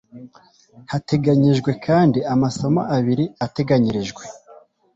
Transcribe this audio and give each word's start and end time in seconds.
hateganyijwe 0.91 1.71
kandi 1.85 2.19
amasomo 2.33 2.81
abiri 2.97 3.25
ateganyirijwe 3.45 4.23